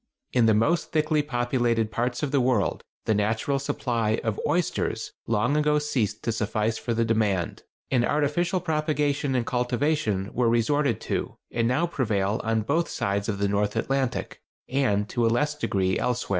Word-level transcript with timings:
In 0.33 0.47
the 0.47 0.55
most 0.55 0.91
thickly 0.91 1.21
populated 1.21 1.91
parts 1.91 2.23
of 2.23 2.31
the 2.31 2.41
world 2.41 2.83
the 3.05 3.13
natural 3.13 3.59
supply 3.59 4.19
of 4.23 4.39
oysters 4.47 5.11
long 5.27 5.55
ago 5.55 5.77
ceased 5.77 6.23
to 6.23 6.31
suffice 6.31 6.75
for 6.79 6.95
the 6.95 7.05
demand, 7.05 7.61
and 7.91 8.03
artificial 8.03 8.59
propagation 8.59 9.35
and 9.35 9.45
cultivation 9.45 10.31
were 10.33 10.49
resorted 10.49 10.99
to 11.01 11.35
and 11.51 11.67
now 11.67 11.85
prevail 11.85 12.41
on 12.43 12.63
both 12.63 12.89
sides 12.89 13.29
of 13.29 13.37
the 13.37 13.47
North 13.47 13.75
Atlantic, 13.75 14.41
and 14.67 15.07
to 15.09 15.23
a 15.23 15.27
less 15.29 15.53
degree 15.53 15.99
elsewhere. 15.99 16.29